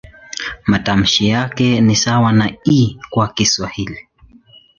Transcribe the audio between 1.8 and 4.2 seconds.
ni sawa na "i" kwa Kiswahili.